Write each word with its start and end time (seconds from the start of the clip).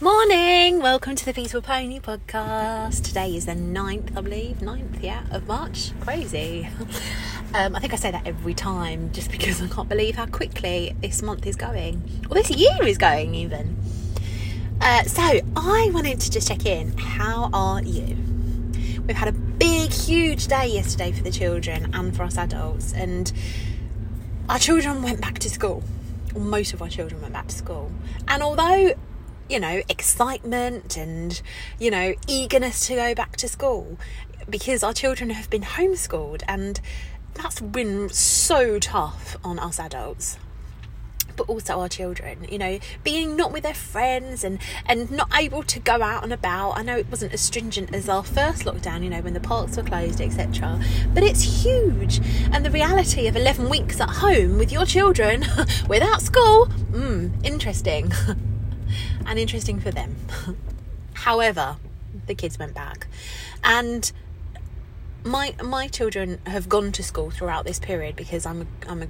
Morning! 0.00 0.82
Welcome 0.82 1.14
to 1.14 1.24
the 1.24 1.32
Peaceful 1.32 1.62
Pony 1.62 2.00
podcast. 2.00 3.04
Today 3.04 3.36
is 3.36 3.46
the 3.46 3.52
9th, 3.52 4.16
I 4.16 4.20
believe, 4.22 4.56
9th, 4.56 5.00
yeah, 5.00 5.22
of 5.30 5.46
March. 5.46 5.92
Crazy. 6.00 6.68
Um, 7.54 7.76
I 7.76 7.78
think 7.78 7.92
I 7.92 7.96
say 7.96 8.10
that 8.10 8.26
every 8.26 8.52
time 8.52 9.12
just 9.12 9.30
because 9.30 9.62
I 9.62 9.68
can't 9.68 9.88
believe 9.88 10.16
how 10.16 10.26
quickly 10.26 10.96
this 11.00 11.22
month 11.22 11.46
is 11.46 11.54
going, 11.54 12.02
or 12.28 12.34
this 12.34 12.50
year 12.50 12.82
is 12.82 12.98
going, 12.98 13.36
even. 13.36 13.78
Uh, 14.80 15.04
so, 15.04 15.22
I 15.22 15.90
wanted 15.94 16.18
to 16.18 16.30
just 16.32 16.48
check 16.48 16.66
in. 16.66 16.98
How 16.98 17.50
are 17.52 17.80
you? 17.80 18.16
We've 19.06 19.16
had 19.16 19.28
a 19.28 19.32
big, 19.32 19.92
huge 19.92 20.48
day 20.48 20.66
yesterday 20.66 21.12
for 21.12 21.22
the 21.22 21.30
children 21.30 21.94
and 21.94 22.16
for 22.16 22.24
us 22.24 22.36
adults, 22.36 22.92
and 22.92 23.32
our 24.48 24.58
children 24.58 25.00
went 25.00 25.20
back 25.20 25.38
to 25.38 25.48
school. 25.48 25.84
Most 26.34 26.74
of 26.74 26.82
our 26.82 26.88
children 26.88 27.22
went 27.22 27.34
back 27.34 27.46
to 27.46 27.54
school. 27.54 27.92
And 28.26 28.42
although 28.42 28.94
you 29.48 29.60
know, 29.60 29.82
excitement 29.88 30.96
and, 30.96 31.40
you 31.78 31.90
know, 31.90 32.14
eagerness 32.26 32.86
to 32.86 32.94
go 32.94 33.14
back 33.14 33.36
to 33.36 33.48
school 33.48 33.98
because 34.48 34.82
our 34.82 34.92
children 34.92 35.30
have 35.30 35.48
been 35.50 35.62
homeschooled 35.62 36.42
and 36.46 36.80
that's 37.34 37.60
been 37.60 38.08
so 38.08 38.78
tough 38.78 39.36
on 39.42 39.58
us 39.58 39.78
adults 39.78 40.38
but 41.36 41.48
also 41.48 41.80
our 41.80 41.88
children 41.88 42.46
you 42.48 42.58
know 42.58 42.78
being 43.02 43.36
not 43.36 43.52
with 43.52 43.62
their 43.62 43.74
friends 43.74 44.44
and 44.44 44.58
and 44.86 45.10
not 45.10 45.28
able 45.34 45.62
to 45.64 45.80
go 45.80 46.02
out 46.02 46.22
and 46.22 46.32
about. 46.32 46.72
I 46.72 46.82
know 46.82 46.96
it 46.96 47.10
wasn't 47.10 47.32
as 47.32 47.40
stringent 47.40 47.92
as 47.94 48.08
our 48.08 48.22
first 48.22 48.64
lockdown 48.64 49.02
you 49.02 49.10
know 49.10 49.20
when 49.20 49.34
the 49.34 49.40
parks 49.40 49.76
were 49.76 49.82
closed 49.82 50.20
etc 50.20 50.80
but 51.12 51.22
it's 51.22 51.64
huge. 51.64 52.20
And 52.52 52.64
the 52.64 52.70
reality 52.70 53.26
of 53.26 53.36
11 53.36 53.68
weeks 53.68 54.00
at 54.00 54.10
home 54.10 54.58
with 54.58 54.70
your 54.70 54.86
children 54.86 55.44
without 55.88 56.22
school 56.22 56.66
mm, 56.92 57.32
interesting 57.44 58.12
and 59.26 59.38
interesting 59.38 59.80
for 59.80 59.90
them. 59.90 60.16
However, 61.14 61.76
the 62.26 62.34
kids 62.34 62.58
went 62.58 62.74
back, 62.74 63.06
and 63.62 64.10
my 65.24 65.54
my 65.62 65.88
children 65.88 66.40
have 66.46 66.68
gone 66.68 66.92
to 66.92 67.02
school 67.02 67.30
throughout 67.30 67.64
this 67.64 67.78
period 67.78 68.16
because 68.16 68.46
I'm 68.46 68.62
a, 68.62 68.66
I'm 68.88 69.02
a 69.02 69.08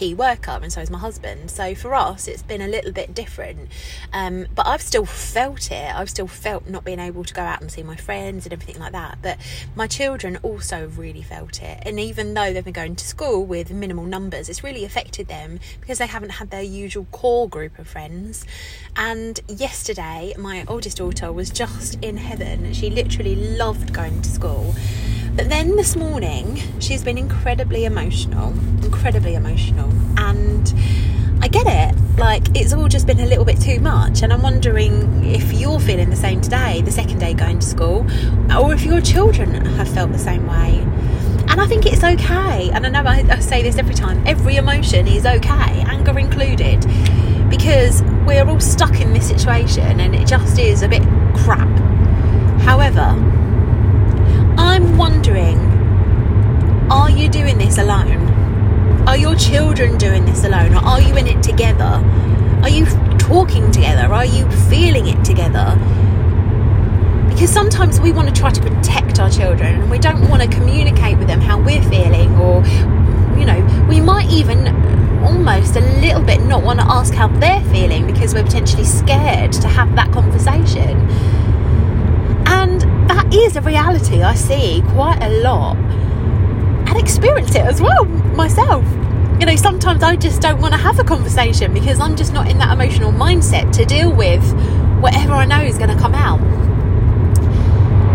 key 0.00 0.14
worker 0.14 0.58
and 0.62 0.72
so 0.72 0.80
is 0.80 0.90
my 0.90 0.98
husband. 0.98 1.50
So 1.50 1.74
for 1.74 1.94
us 1.94 2.26
it's 2.26 2.42
been 2.42 2.62
a 2.62 2.68
little 2.68 2.90
bit 2.90 3.14
different. 3.14 3.68
Um, 4.14 4.46
but 4.54 4.66
I've 4.66 4.80
still 4.80 5.04
felt 5.04 5.70
it. 5.70 5.94
I've 5.94 6.08
still 6.08 6.26
felt 6.26 6.66
not 6.66 6.84
being 6.84 6.98
able 6.98 7.22
to 7.22 7.34
go 7.34 7.42
out 7.42 7.60
and 7.60 7.70
see 7.70 7.82
my 7.82 7.96
friends 7.96 8.46
and 8.46 8.52
everything 8.54 8.80
like 8.80 8.92
that. 8.92 9.18
But 9.20 9.36
my 9.76 9.86
children 9.86 10.38
also 10.42 10.88
really 10.96 11.20
felt 11.20 11.60
it. 11.62 11.82
And 11.84 12.00
even 12.00 12.32
though 12.32 12.50
they've 12.50 12.64
been 12.64 12.72
going 12.72 12.96
to 12.96 13.06
school 13.06 13.44
with 13.44 13.70
minimal 13.70 14.06
numbers 14.06 14.48
it's 14.48 14.64
really 14.64 14.86
affected 14.86 15.28
them 15.28 15.60
because 15.82 15.98
they 15.98 16.06
haven't 16.06 16.30
had 16.30 16.50
their 16.50 16.62
usual 16.62 17.06
core 17.12 17.46
group 17.46 17.78
of 17.78 17.86
friends. 17.86 18.46
And 18.96 19.38
yesterday 19.48 20.32
my 20.38 20.64
oldest 20.66 20.96
daughter 20.96 21.30
was 21.30 21.50
just 21.50 21.98
in 22.00 22.16
heaven. 22.16 22.72
She 22.72 22.88
literally 22.88 23.36
loved 23.36 23.92
going 23.92 24.22
to 24.22 24.30
school 24.30 24.74
but 25.40 25.48
then 25.48 25.74
this 25.74 25.96
morning, 25.96 26.60
she's 26.80 27.02
been 27.02 27.16
incredibly 27.16 27.86
emotional, 27.86 28.50
incredibly 28.84 29.36
emotional, 29.36 29.90
and 30.18 30.74
I 31.40 31.48
get 31.48 31.66
it. 31.66 31.98
Like, 32.18 32.54
it's 32.54 32.74
all 32.74 32.88
just 32.88 33.06
been 33.06 33.20
a 33.20 33.24
little 33.24 33.46
bit 33.46 33.58
too 33.58 33.80
much, 33.80 34.20
and 34.20 34.34
I'm 34.34 34.42
wondering 34.42 35.24
if 35.24 35.54
you're 35.54 35.80
feeling 35.80 36.10
the 36.10 36.16
same 36.16 36.42
today, 36.42 36.82
the 36.82 36.90
second 36.90 37.20
day 37.20 37.32
going 37.32 37.58
to 37.58 37.66
school, 37.66 38.06
or 38.54 38.74
if 38.74 38.82
your 38.82 39.00
children 39.00 39.64
have 39.64 39.88
felt 39.88 40.12
the 40.12 40.18
same 40.18 40.46
way. 40.46 40.78
And 41.48 41.58
I 41.58 41.66
think 41.66 41.86
it's 41.86 42.04
okay, 42.04 42.68
and 42.68 42.84
I 42.84 42.90
know 42.90 43.08
I, 43.08 43.24
I 43.30 43.40
say 43.40 43.62
this 43.62 43.78
every 43.78 43.94
time 43.94 44.22
every 44.26 44.56
emotion 44.56 45.08
is 45.08 45.24
okay, 45.24 45.48
anger 45.48 46.18
included, 46.18 46.80
because 47.48 48.02
we're 48.26 48.46
all 48.46 48.60
stuck 48.60 49.00
in 49.00 49.14
this 49.14 49.28
situation 49.28 50.00
and 50.00 50.14
it 50.14 50.28
just 50.28 50.58
is 50.58 50.82
a 50.82 50.88
bit 50.88 51.02
crap. 51.34 51.66
However, 52.60 53.16
wondering 55.30 55.58
are 56.90 57.10
you 57.10 57.28
doing 57.28 57.56
this 57.56 57.78
alone? 57.78 58.28
Are 59.06 59.16
your 59.16 59.36
children 59.36 59.96
doing 59.96 60.24
this 60.24 60.42
alone? 60.44 60.74
Or 60.74 60.78
are 60.78 61.00
you 61.00 61.16
in 61.16 61.28
it 61.28 61.40
together? 61.40 62.02
Are 62.62 62.68
you 62.68 62.84
talking 63.16 63.70
together? 63.70 64.12
Are 64.12 64.24
you 64.24 64.50
feeling 64.68 65.06
it 65.06 65.24
together? 65.24 65.76
Because 67.28 67.50
sometimes 67.50 68.00
we 68.00 68.10
want 68.10 68.28
to 68.28 68.34
try 68.34 68.50
to 68.50 68.60
protect 68.60 69.20
our 69.20 69.30
children 69.30 69.82
and 69.82 69.90
we 69.90 69.98
don't 69.98 70.28
want 70.28 70.42
to 70.42 70.48
communicate 70.48 71.16
with 71.18 71.28
them 71.28 71.40
how 71.40 71.60
we're 71.60 71.82
feeling, 71.82 72.34
or, 72.36 72.64
you 73.38 73.46
know, 73.46 73.86
we 73.88 74.00
might 74.00 74.28
even 74.30 74.66
almost 75.22 75.76
a 75.76 75.80
little 76.00 76.22
bit 76.22 76.42
not 76.42 76.64
want 76.64 76.80
to 76.80 76.86
ask 76.86 77.14
how 77.14 77.28
they're 77.38 77.64
feeling 77.70 78.04
because 78.04 78.34
we're 78.34 78.42
potentially 78.42 78.84
scared 78.84 79.52
to 79.52 79.68
have 79.68 79.94
that 79.94 80.10
conversation. 80.10 80.98
And 82.46 82.80
that 83.08 83.19
is 83.40 83.56
a 83.56 83.60
reality 83.62 84.22
I 84.22 84.34
see 84.34 84.82
quite 84.88 85.22
a 85.22 85.30
lot 85.40 85.76
and 85.76 86.96
experience 86.96 87.54
it 87.54 87.62
as 87.62 87.80
well 87.80 88.04
myself. 88.04 88.84
You 89.40 89.46
know, 89.46 89.56
sometimes 89.56 90.02
I 90.02 90.16
just 90.16 90.42
don't 90.42 90.60
want 90.60 90.74
to 90.74 90.80
have 90.80 90.98
a 90.98 91.04
conversation 91.04 91.72
because 91.72 92.00
I'm 92.00 92.16
just 92.16 92.32
not 92.32 92.50
in 92.50 92.58
that 92.58 92.72
emotional 92.72 93.12
mindset 93.12 93.72
to 93.72 93.86
deal 93.86 94.14
with 94.14 94.44
whatever 95.00 95.32
I 95.32 95.46
know 95.46 95.60
is 95.62 95.78
going 95.78 95.88
to 95.90 95.96
come 95.96 96.14
out. 96.14 96.40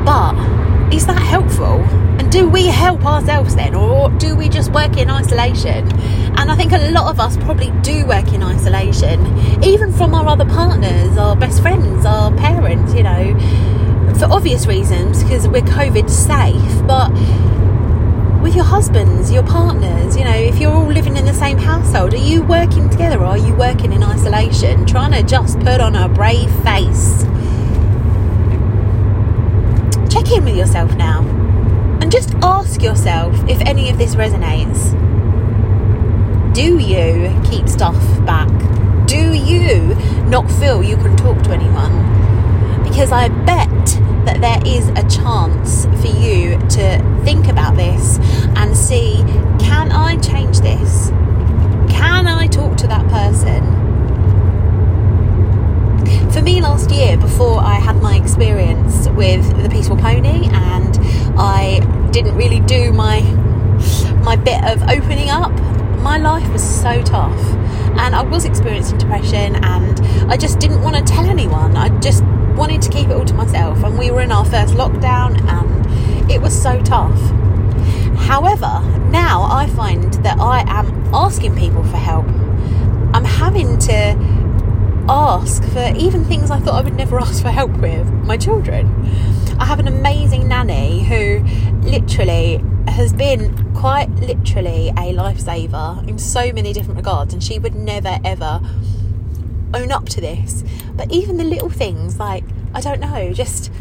But 0.06 0.94
is 0.94 1.08
that 1.08 1.20
helpful? 1.20 1.82
And 2.20 2.32
do 2.32 2.48
we 2.48 2.68
help 2.68 3.04
ourselves 3.06 3.56
then, 3.56 3.74
or 3.74 4.10
do 4.12 4.36
we 4.36 4.48
just 4.48 4.72
work 4.72 4.98
in 4.98 5.10
isolation? 5.10 5.92
And 6.38 6.52
I 6.52 6.56
think 6.56 6.72
a 6.72 6.92
lot 6.92 7.10
of 7.10 7.20
us 7.20 7.36
probably 7.38 7.72
do 7.82 8.06
work 8.06 8.32
in 8.32 8.44
isolation, 8.44 9.64
even 9.64 9.92
from 9.92 10.14
our 10.14 10.28
other 10.28 10.46
partners, 10.46 11.18
our 11.18 11.36
best 11.36 11.62
friends, 11.62 12.06
our 12.06 12.32
parents, 12.38 12.94
you 12.94 13.04
know 13.04 13.75
for 14.18 14.26
obvious 14.26 14.66
reasons 14.66 15.24
because 15.24 15.48
we're 15.48 15.62
COVID 15.62 16.10
safe, 16.10 16.88
but 16.88 17.12
with 18.42 18.56
your 18.56 18.64
husbands, 18.64 19.32
your 19.32 19.44
partners, 19.44 20.16
you 20.16 20.24
know, 20.24 20.36
if 20.36 20.58
you're 20.58 20.72
all 20.72 20.88
living 20.88 21.18
in 21.18 21.26
the 21.26 21.34
same 21.34 21.58
household, 21.58 22.14
are 22.14 22.18
you 22.18 22.44
working 22.44 22.90
together 22.90 23.20
or 23.20 23.26
are 23.26 23.38
you 23.38 23.54
working 23.56 23.92
in 23.92 24.04
isolation, 24.04 24.86
trying 24.86 25.12
to 25.12 25.24
just 25.24 25.60
put 25.60 25.82
on 25.82 25.96
a 25.96 26.08
brave 26.08 26.50
face? 26.64 27.24
Check 30.14 30.32
in 30.32 30.46
with 30.46 30.56
yourself 30.56 30.96
now 30.96 31.22
and 32.02 32.12
just 32.12 32.34
ask 32.36 32.82
yourself 32.82 33.36
if 33.50 33.60
any 33.62 33.90
of 33.90 33.98
this 33.98 34.16
resonates. 34.16 34.94
Do 36.54 36.78
you 36.78 37.42
keep 37.50 37.68
stuff 37.68 37.98
back? 38.26 38.50
Do 39.08 39.34
you 39.34 39.96
not 40.30 40.50
feel 40.50 40.82
you 40.82 40.96
can 40.98 41.18
talk 41.18 41.42
to 41.44 41.52
anyone? 41.52 42.84
Because 42.84 43.12
I 43.12 43.28
bet 43.28 43.75
that 44.26 44.42
there 44.42 44.60
is 44.66 44.88
a 44.90 45.08
chance 45.10 45.86
for 45.86 46.08
you 46.08 46.58
to 46.70 47.22
think 47.24 47.48
about 47.48 47.76
this 47.76 48.18
and 48.56 48.76
see 48.76 49.18
can 49.60 49.92
I 49.92 50.18
change 50.18 50.60
this? 50.60 51.10
Can 51.90 52.28
I 52.28 52.48
talk 52.48 52.78
to 52.78 52.88
that 52.88 53.08
person? 53.10 53.64
For 56.32 56.42
me, 56.42 56.62
last 56.62 56.92
year, 56.92 57.18
before 57.18 57.60
I 57.60 57.76
had 57.76 58.02
my 58.02 58.18
experience 58.18 59.08
with 59.10 59.64
the 59.64 59.70
Peaceful 59.70 59.96
Pony, 59.96 60.50
and 60.52 60.98
I 61.40 61.80
didn't 62.12 62.36
really 62.36 62.60
do 62.60 62.92
my 62.92 63.22
my 64.24 64.36
bit 64.36 64.64
of 64.66 64.84
opening 64.84 65.30
up, 65.30 65.52
my 66.02 66.18
life 66.18 66.48
was 66.52 66.62
so 66.62 67.02
tough, 67.04 67.40
and 68.00 68.16
I 68.16 68.24
was 68.24 68.46
experiencing 68.46 68.98
depression, 68.98 69.56
and 69.64 70.00
I 70.32 70.38
just 70.38 70.60
didn't 70.60 70.82
want 70.82 70.96
to 70.96 71.04
tell 71.04 71.26
anyone. 71.26 71.76
I 71.76 71.90
just 72.00 72.24
wanted 72.56 72.82
to 72.84 72.90
keep 72.90 73.10
it 73.10 73.14
all 73.14 73.26
to 73.26 73.34
myself, 73.34 73.84
and 73.84 73.98
we 73.98 74.12
were 74.12 74.22
in 74.22 74.32
our 74.32 74.46
first 74.46 74.74
lockdown, 74.74 75.42
and 75.50 76.32
it 76.32 76.42
was 76.42 76.60
so 76.60 76.82
tough. 76.82 77.20
However, 78.18 78.82
now 79.10 79.44
I 79.44 79.68
find 79.68 80.14
that 80.16 80.40
I 80.40 80.64
am 80.68 81.14
asking 81.14 81.56
people 81.56 81.84
for 81.84 81.98
help. 81.98 82.26
I'm 83.14 83.26
having 83.26 83.78
to 83.80 84.16
ask 85.08 85.64
for 85.70 85.94
even 85.96 86.26
things 86.26 86.50
I 86.50 86.60
thought 86.60 86.76
I 86.76 86.82
would 86.82 86.96
never 86.96 87.20
ask 87.22 87.42
for 87.42 87.50
help 87.50 87.72
with 87.78 88.12
my 88.24 88.38
children. 88.38 88.88
I 89.60 89.66
have 89.66 89.80
an 89.80 89.88
amazing 89.88 90.48
nanny 90.48 91.04
who 91.04 91.40
literally 91.88 92.62
has 92.88 93.14
been 93.14 93.74
quite 93.74 94.10
literally 94.16 94.90
a 94.90 95.14
lifesaver 95.14 96.08
in 96.08 96.18
so 96.18 96.52
many 96.52 96.74
different 96.74 96.98
regards, 96.98 97.34
and 97.34 97.44
she 97.44 97.60
would 97.60 97.76
never 97.76 98.20
ever 98.24 98.62
own 99.74 99.92
up 99.92 100.08
to 100.10 100.22
this. 100.22 100.64
But 100.94 101.12
even 101.12 101.38
the 101.38 101.44
little 101.44 101.70
things 101.70 102.20
like, 102.20 102.44
I 102.74 102.82
don't 102.82 103.00
know, 103.00 103.34
just 103.34 103.72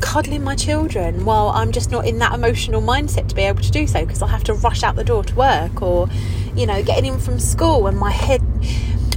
cuddling 0.00 0.44
my 0.44 0.54
children 0.54 1.24
while 1.24 1.48
I'm 1.48 1.72
just 1.72 1.90
not 1.90 2.06
in 2.06 2.18
that 2.18 2.32
emotional 2.32 2.80
mindset 2.80 3.28
to 3.28 3.34
be 3.34 3.42
able 3.42 3.62
to 3.62 3.70
do 3.70 3.86
so 3.86 4.04
because 4.04 4.22
I 4.22 4.28
have 4.28 4.44
to 4.44 4.54
rush 4.54 4.82
out 4.82 4.96
the 4.96 5.04
door 5.04 5.24
to 5.24 5.34
work 5.34 5.82
or, 5.82 6.08
you 6.54 6.66
know, 6.66 6.82
getting 6.82 7.06
in 7.06 7.18
from 7.18 7.38
school 7.38 7.86
and 7.86 7.98
my 7.98 8.10
head 8.10 8.42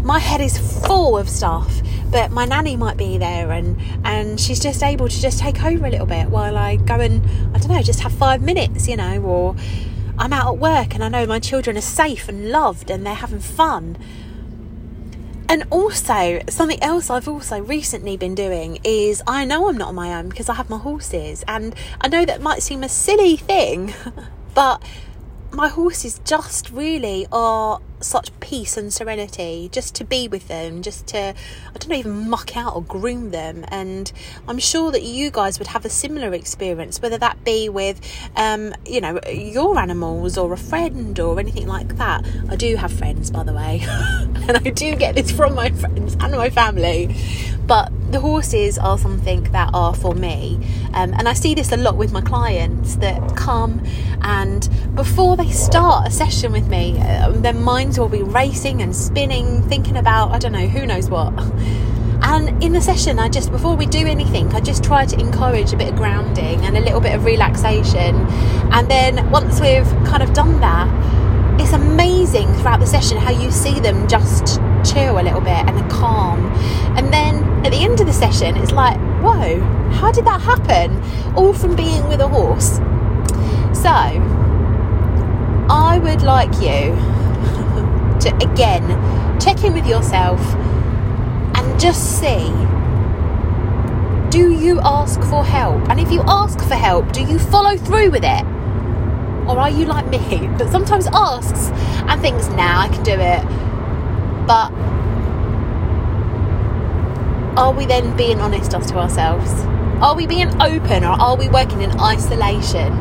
my 0.03 0.18
head 0.18 0.41
is 0.41 0.57
full 0.85 1.18
of 1.18 1.29
stuff 1.29 1.81
but 2.12 2.31
my 2.31 2.46
nanny 2.46 2.75
might 2.75 2.98
be 2.98 3.18
there 3.18 3.52
and 3.52 3.80
and 4.04 4.40
she's 4.40 4.60
just 4.60 4.84
able 4.84 5.08
to 5.08 5.22
just 5.22 5.40
take 5.40 5.63
over 5.63 5.86
a 5.86 5.90
little 5.90 6.06
bit 6.06 6.30
while 6.30 6.58
I 6.58 6.75
go 6.75 6.96
and 6.96 7.24
I 7.56 7.60
don't 7.60 7.69
know 7.69 7.81
just 7.81 8.02
have 8.02 8.13
5 8.13 8.42
minutes 8.42 8.88
you 8.88 8.98
know 8.98 9.22
or 9.22 9.56
I'm 10.18 10.34
out 10.34 10.54
at 10.54 10.60
work 10.60 10.94
and 10.94 11.04
I 11.04 11.10
know 11.10 11.25
my 11.25 11.40
children 11.40 11.78
are 11.78 11.81
safe 11.81 12.30
and 12.30 12.52
loved 12.52 12.92
and 12.92 13.04
they're 13.06 13.13
having 13.16 13.40
fun. 13.40 13.98
And 15.50 15.66
also 15.69 16.42
something 16.48 16.81
else 16.81 17.10
I've 17.10 17.28
also 17.28 17.60
recently 17.60 18.18
been 18.18 18.36
doing 18.36 18.78
is 18.84 19.22
I 19.28 19.46
know 19.46 19.68
I'm 19.68 19.78
not 19.78 19.90
on 19.90 19.96
my 19.96 20.14
own 20.14 20.30
because 20.30 20.48
I 20.48 20.54
have 20.54 20.69
my 20.69 20.78
horses, 20.78 21.44
and 21.48 21.75
I 22.00 22.07
know 22.07 22.24
that 22.24 22.40
might 22.42 22.62
seem 22.64 22.84
a 22.84 22.90
silly 22.90 23.36
thing, 23.36 23.94
but 24.54 24.81
my 25.53 25.68
horses 25.68 26.19
just 26.24 26.69
really 26.71 27.27
are 27.31 27.81
such 28.00 28.31
peace 28.39 28.77
and 28.77 28.92
serenity 28.92 29.69
just 29.71 29.94
to 29.94 30.03
be 30.03 30.27
with 30.27 30.48
them 30.48 30.81
just 30.81 31.06
to 31.07 31.18
i 31.18 31.74
don't 31.74 31.89
know 31.89 31.95
even 31.95 32.30
muck 32.30 32.57
out 32.57 32.75
or 32.75 32.81
groom 32.83 33.31
them. 33.31 33.63
And 33.68 34.12
i'm 34.48 34.59
sure 34.59 34.92
that 34.92 35.03
you 35.03 35.30
guys 35.30 35.59
would 35.59 35.68
have 35.68 35.86
a 35.86 35.89
similar 35.89 36.33
experience 36.33 37.01
whether 37.01 37.18
that 37.18 37.44
be 37.44 37.69
with 37.69 38.01
um, 38.36 38.74
you 38.86 39.01
know 39.01 39.19
your 39.30 39.77
animals 39.77 40.38
or 40.38 40.51
a 40.53 40.57
friend 40.57 41.19
or 41.19 41.39
anything 41.39 41.68
like 41.68 41.97
that. 41.97 42.25
I 42.50 42.56
do 42.56 42.75
have 42.75 42.92
friends 42.92 43.30
by 43.31 43.44
the 43.44 43.54
way. 43.54 43.86
And 44.42 44.57
i 44.57 44.71
do 44.71 44.95
get 44.95 45.15
this 45.15 45.31
from 45.31 45.54
my 45.54 45.69
friends 45.69 46.18
and 46.19 46.31
my 46.31 46.50
family. 46.50 47.15
But 47.68 47.92
the 48.12 48.19
horses 48.19 48.78
are 48.78 48.98
something 48.98 49.44
that 49.52 49.69
are 49.74 49.94
for 49.96 50.13
me. 50.13 50.60
Um, 50.94 51.13
and 51.13 51.30
i 51.30 51.34
see 51.34 51.54
this 51.56 51.72
a 51.72 51.78
lot 51.78 51.96
with 51.96 52.12
my 52.12 52.22
clients 52.22 52.96
that 52.98 53.36
come 53.36 53.81
and 54.22 54.69
before 54.96 55.38
they 55.38 55.50
start 55.50 56.08
a 56.08 56.12
session 56.12 56.52
with 56.52 56.68
me 56.68 56.98
uh, 57.00 57.31
their 57.31 57.54
minds 57.54 57.98
will 57.98 58.10
be 58.10 58.24
racing 58.24 58.81
and 58.81 58.94
spinning 58.96 59.62
thinking 59.63 59.98
about 59.98 60.31
i 60.31 60.40
don't 60.40 60.52
know 60.52 60.68
who 60.68 60.86
knows 60.86 61.10
what. 61.10 61.34
And 62.24 62.62
in 62.63 62.74
the 62.74 62.81
session 62.81 63.19
i 63.19 63.30
just 63.30 63.52
before 63.52 63.75
we 63.75 63.86
do 63.86 64.06
anything 64.06 64.54
i 64.54 64.60
just 64.60 64.84
try 64.84 65.06
to 65.06 65.19
encourage 65.19 65.72
a 65.74 65.78
bit 65.78 65.90
of 65.90 65.96
grounding 65.96 66.60
and 66.66 66.78
a 66.78 66.81
little 66.81 67.02
bit 67.02 67.16
of 67.16 67.24
relaxation. 67.25 68.16
And 68.74 68.90
then 68.90 69.31
once 69.31 69.60
we've 69.62 69.88
kind 70.06 70.22
of 70.22 70.34
done 70.34 70.60
that 70.60 70.90
it's 71.60 71.74
amazing 71.74 72.48
throughout 72.56 72.80
the 72.80 72.88
session 72.88 73.18
how 73.18 73.31
you 73.31 73.52
see 73.52 73.80
them 73.80 74.07
just 74.07 74.60
chill 74.84 75.19
a 75.19 75.24
little 75.24 75.42
bit 75.42 75.68
and 75.68 75.92
calm. 75.92 76.52
And 76.98 77.14
then 77.14 77.61
at 77.71 77.77
the 77.77 77.85
end 77.85 78.01
of 78.01 78.06
the 78.06 78.12
session, 78.12 78.57
it's 78.57 78.73
like, 78.73 78.97
whoa, 79.21 79.62
how 79.91 80.12
did 80.12 80.25
that 80.25 80.41
happen? 80.41 81.01
All 81.35 81.53
from 81.53 81.73
being 81.73 82.06
with 82.09 82.19
a 82.19 82.27
horse. 82.27 82.79
So, 83.71 83.89
I 85.69 85.97
would 86.03 86.21
like 86.21 86.51
you 86.56 86.91
to 88.19 88.38
again 88.41 89.39
check 89.39 89.63
in 89.63 89.73
with 89.73 89.88
yourself 89.88 90.41
and 91.56 91.79
just 91.79 92.19
see 92.19 92.51
do 94.29 94.51
you 94.51 94.79
ask 94.81 95.19
for 95.23 95.44
help? 95.44 95.89
And 95.89 96.00
if 96.00 96.12
you 96.12 96.21
ask 96.25 96.59
for 96.59 96.75
help, 96.75 97.12
do 97.12 97.21
you 97.21 97.38
follow 97.38 97.77
through 97.77 98.12
with 98.12 98.23
it? 98.23 98.45
Or 99.47 99.59
are 99.59 99.69
you 99.69 99.85
like 99.85 100.07
me 100.07 100.18
that 100.57 100.69
sometimes 100.71 101.07
asks 101.13 101.69
and 102.09 102.21
thinks, 102.21 102.47
now 102.50 102.75
nah, 102.75 102.81
I 102.81 102.88
can 102.89 103.03
do 103.03 103.12
it? 103.12 104.47
But 104.47 104.71
are 107.57 107.74
we 107.74 107.86
then 107.86 108.15
being 108.15 108.39
honest 108.39 108.74
as 108.74 108.88
to 108.88 108.98
ourselves? 108.98 109.51
Are 110.01 110.15
we 110.15 110.25
being 110.25 110.50
open 110.62 111.03
or 111.03 111.12
are 111.12 111.36
we 111.36 111.50
working 111.50 111.81
in 111.81 111.92
isolation? 112.00 112.92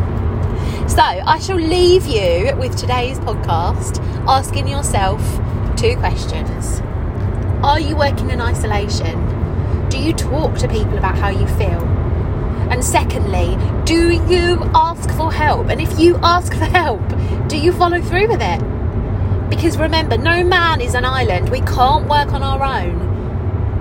So, 0.88 1.02
I 1.02 1.38
shall 1.40 1.56
leave 1.56 2.06
you 2.06 2.54
with 2.56 2.76
today's 2.76 3.18
podcast 3.20 4.04
asking 4.26 4.66
yourself 4.66 5.20
two 5.76 5.96
questions. 5.96 6.80
Are 7.62 7.78
you 7.78 7.96
working 7.96 8.30
in 8.30 8.40
isolation? 8.40 9.88
Do 9.88 9.98
you 9.98 10.12
talk 10.12 10.58
to 10.58 10.68
people 10.68 10.98
about 10.98 11.16
how 11.16 11.28
you 11.28 11.46
feel? 11.46 11.82
And 12.70 12.84
secondly, 12.84 13.56
do 13.84 14.10
you 14.10 14.62
ask 14.74 15.10
for 15.16 15.32
help? 15.32 15.68
And 15.68 15.80
if 15.80 15.98
you 15.98 16.16
ask 16.22 16.52
for 16.52 16.64
help, 16.64 17.02
do 17.48 17.56
you 17.56 17.72
follow 17.72 18.00
through 18.00 18.28
with 18.28 18.42
it? 18.42 18.60
Because 19.48 19.78
remember, 19.78 20.16
no 20.16 20.42
man 20.42 20.80
is 20.80 20.94
an 20.94 21.04
island. 21.04 21.50
We 21.50 21.60
can't 21.60 22.08
work 22.08 22.32
on 22.32 22.42
our 22.42 22.62
own. 22.62 23.09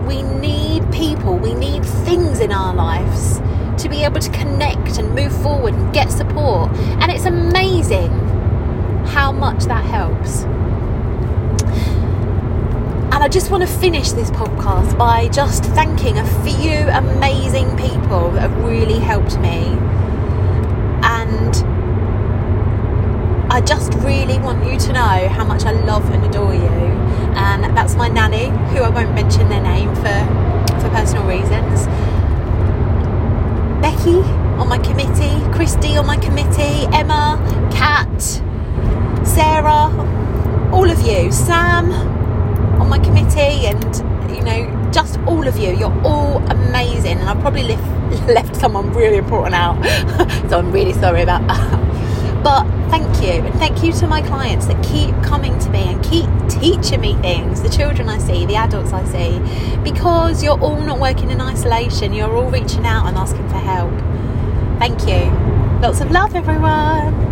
We 0.10 0.24
need 0.24 0.92
people, 0.92 1.38
we 1.38 1.54
need 1.54 1.86
things 1.86 2.40
in 2.40 2.52
our 2.52 2.74
lives 2.74 3.40
to 3.84 3.88
be 3.88 4.04
able 4.04 4.20
to 4.20 4.32
connect 4.32 4.98
and 4.98 5.14
move 5.14 5.32
forward 5.44 5.76
and 5.76 5.94
get 5.94 6.12
support. 6.12 6.72
And 7.00 7.12
it's 7.12 7.26
amazing 7.26 8.10
how 9.06 9.32
much 9.32 9.66
that 9.66 9.86
helps. 9.86 10.46
And 13.14 13.24
I 13.24 13.28
just 13.28 13.52
want 13.52 13.62
to 13.62 13.70
finish 13.70 14.12
this 14.14 14.32
podcast 14.32 14.98
by 14.98 15.28
just 15.28 15.64
thanking 15.66 16.18
a 16.18 16.26
few 16.44 16.88
amazing 16.90 17.70
people 17.78 18.32
that 18.32 18.50
have 18.50 18.64
really 18.64 18.98
helped 18.98 19.38
me. 19.40 19.78
And 21.04 21.56
I 23.52 23.62
just 23.62 23.94
really 23.96 24.40
want 24.40 24.66
you 24.66 24.80
to 24.80 24.94
know 24.94 25.28
how 25.28 25.46
much 25.46 25.66
I 25.66 25.72
love 25.72 26.10
and 26.12 26.26
adore 26.26 26.56
you. 26.56 26.68
And 27.36 27.64
that's 27.78 27.94
my 27.96 28.08
nanny, 28.08 28.48
who 28.80 28.86
I 28.86 28.90
won't 28.90 29.14
mention 29.14 29.50
their 29.50 29.62
name 29.62 29.94
for, 29.96 30.20
for 30.80 30.90
personal 30.92 31.28
reasons. 31.28 31.86
Becky 33.82 34.20
on 34.58 34.70
my 34.70 34.78
committee, 34.78 35.36
Christy 35.54 35.98
on 35.98 36.06
my 36.06 36.16
committee, 36.16 36.88
Emma, 36.94 37.38
Kat, 37.74 38.22
Sarah, 39.28 39.92
all 40.72 40.90
of 40.90 41.02
you, 41.02 41.30
Sam, 41.30 41.92
on 42.80 42.88
my 42.88 43.00
committee 43.00 43.68
and 43.68 43.96
you 44.34 44.42
know 44.44 44.92
just 44.94 45.20
all 45.28 45.46
of 45.46 45.58
you. 45.58 45.76
You're 45.76 46.02
all 46.06 46.38
amazing 46.50 47.18
and 47.18 47.30
i 47.30 47.34
probably 47.42 47.64
left, 47.64 48.28
left 48.30 48.56
someone 48.56 48.94
really 48.94 49.18
important 49.18 49.56
out. 49.56 49.78
So 50.50 50.58
i'm 50.58 50.72
really 50.72 50.94
sorry 50.94 51.22
about 51.22 51.48
that 51.48 51.99
but 52.44 52.64
thank 52.90 53.22
you 53.22 53.46
and 53.46 53.54
thank 53.56 53.84
you 53.84 53.92
to 53.92 54.08
my 54.08 54.22
clients 54.22 54.66
that 54.68 54.82
keep 54.84 55.14
coming 55.24 55.58
to 55.60 55.70
me 55.70 55.84
and 55.84 56.04
keep 56.04 56.28
teaching 56.50 57.02
me 57.02 57.14
things 57.16 57.62
the 57.62 57.70
children 57.70 58.10
i 58.10 58.18
see 58.18 58.46
the 58.46 58.56
adults 58.56 58.94
i 58.94 59.04
see. 59.06 59.40
Because 59.84 60.44
you're 60.44 60.60
all 60.60 60.82
not 60.82 61.00
working 61.00 61.30
in 61.32 61.42
isolation 61.42 62.14
you're 62.14 62.36
all 62.36 62.50
reaching 62.50 62.86
out 62.86 63.08
and 63.08 63.18
asking 63.18 63.48
for 63.50 63.58
help. 63.58 63.92
Thank 64.80 65.02
you. 65.02 65.30
Lots 65.82 66.02
of 66.02 66.12
love 66.12 66.36
everyone 66.36 67.29